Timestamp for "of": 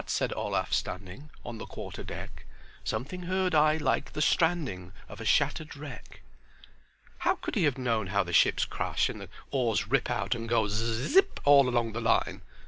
5.07-5.21